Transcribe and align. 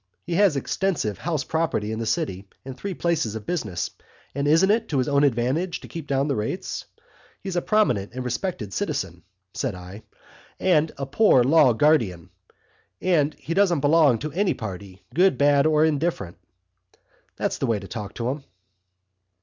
'He 0.25 0.33
has 0.33 0.55
extensive 0.55 1.19
house 1.19 1.43
property 1.43 1.91
in 1.91 1.99
the 1.99 2.07
city 2.07 2.47
and 2.65 2.75
three 2.75 2.95
places 2.95 3.35
of 3.35 3.45
business 3.45 3.91
and 4.33 4.47
isn't 4.47 4.71
it 4.71 4.89
to 4.89 4.97
his 4.97 5.07
own 5.07 5.23
advantage 5.23 5.79
to 5.81 5.87
keep 5.87 6.07
down 6.07 6.27
the 6.27 6.35
rates? 6.35 6.85
He's 7.43 7.55
a 7.55 7.61
prominent 7.61 8.11
and 8.13 8.25
respected 8.25 8.73
citizen,' 8.73 9.21
said 9.53 9.75
I, 9.75 10.01
'and 10.59 10.91
a 10.97 11.05
Poor 11.05 11.43
Law 11.43 11.73
Guardian, 11.73 12.31
and 12.99 13.35
he 13.35 13.53
doesn't 13.53 13.81
belong 13.81 14.17
to 14.17 14.31
any 14.31 14.55
party, 14.55 15.03
good, 15.13 15.37
bad, 15.37 15.67
or 15.67 15.85
indifferent.' 15.85 16.39
That's 17.35 17.59
the 17.59 17.67
way 17.67 17.77
to 17.77 17.87
talk 17.87 18.15
to 18.15 18.31
'em." 18.31 18.43